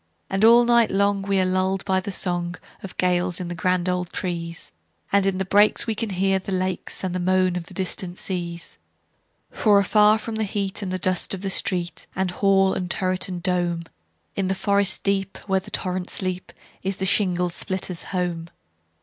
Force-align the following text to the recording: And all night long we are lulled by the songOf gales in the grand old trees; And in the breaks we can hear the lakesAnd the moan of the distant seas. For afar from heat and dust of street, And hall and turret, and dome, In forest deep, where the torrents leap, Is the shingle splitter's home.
And 0.31 0.43
all 0.43 0.65
night 0.65 0.89
long 0.89 1.21
we 1.21 1.39
are 1.39 1.45
lulled 1.45 1.85
by 1.85 1.99
the 1.99 2.09
songOf 2.09 2.55
gales 2.97 3.39
in 3.39 3.49
the 3.49 3.53
grand 3.53 3.87
old 3.87 4.11
trees; 4.11 4.71
And 5.11 5.27
in 5.27 5.37
the 5.37 5.45
breaks 5.45 5.85
we 5.85 5.93
can 5.93 6.09
hear 6.09 6.39
the 6.39 6.51
lakesAnd 6.51 7.13
the 7.13 7.19
moan 7.19 7.55
of 7.55 7.65
the 7.67 7.75
distant 7.75 8.17
seas. 8.17 8.79
For 9.51 9.77
afar 9.77 10.17
from 10.17 10.39
heat 10.39 10.81
and 10.81 10.99
dust 10.99 11.35
of 11.35 11.51
street, 11.53 12.07
And 12.15 12.31
hall 12.31 12.73
and 12.73 12.89
turret, 12.89 13.27
and 13.29 13.43
dome, 13.43 13.83
In 14.35 14.51
forest 14.51 15.03
deep, 15.03 15.37
where 15.47 15.59
the 15.59 15.69
torrents 15.69 16.19
leap, 16.23 16.51
Is 16.81 16.97
the 16.97 17.05
shingle 17.05 17.51
splitter's 17.51 18.01
home. 18.05 18.49